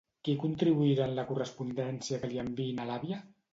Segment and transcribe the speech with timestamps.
[0.27, 3.25] Qui contribuirà en la correspondència que li enviïn a l'àvia?